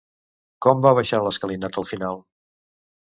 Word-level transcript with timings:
Com 0.65 0.79
va 0.85 0.93
baixar 0.99 1.19
l'escalinata 1.25 1.81
al 1.83 1.89
final? 1.93 2.21